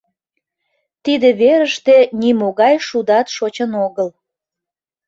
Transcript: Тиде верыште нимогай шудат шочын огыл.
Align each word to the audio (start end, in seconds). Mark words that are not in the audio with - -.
Тиде 1.03 1.29
верыште 1.41 1.97
нимогай 2.21 2.75
шудат 2.87 3.27
шочын 3.35 3.71
огыл. 3.85 4.09